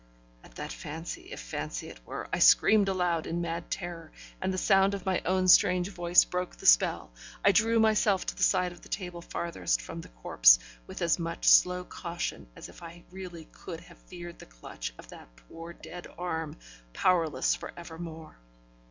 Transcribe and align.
At 0.43 0.55
that 0.55 0.73
fancy 0.73 1.31
if 1.31 1.39
fancy 1.39 1.87
it 1.87 1.99
were 2.07 2.27
I 2.33 2.39
screamed 2.39 2.89
aloud 2.89 3.27
in 3.27 3.39
mad 3.39 3.69
terror, 3.69 4.11
and 4.41 4.51
the 4.51 4.57
sound 4.57 4.95
of 4.95 5.05
my 5.05 5.21
own 5.25 5.47
strange 5.47 5.89
voice 5.89 6.23
broke 6.23 6.55
the 6.55 6.65
spell. 6.65 7.11
I 7.45 7.51
drew 7.51 7.79
myself 7.79 8.25
to 8.25 8.35
the 8.35 8.41
side 8.41 8.71
of 8.71 8.81
the 8.81 8.89
table 8.89 9.21
farthest 9.21 9.79
from 9.79 10.01
the 10.01 10.07
corpse, 10.07 10.57
with 10.87 11.03
as 11.03 11.19
much 11.19 11.45
slow 11.45 11.83
caution 11.83 12.47
as 12.55 12.67
if 12.67 12.81
I 12.81 13.03
really 13.11 13.45
could 13.51 13.81
have 13.81 13.99
feared 13.99 14.39
the 14.39 14.47
clutch 14.47 14.91
of 14.97 15.09
that 15.09 15.35
poor 15.35 15.71
dead 15.71 16.07
arm, 16.17 16.57
powerless 16.93 17.53
for 17.53 17.71
evermore. 17.77 18.39